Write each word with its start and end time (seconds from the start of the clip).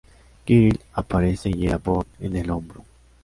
Kirill 0.45 0.79
aparece 0.93 1.49
y 1.51 1.53
hiere 1.53 1.75
a 1.75 1.77
Bourne 1.77 2.09
en 2.21 2.35
el 2.35 2.49
hombro. 2.49 2.83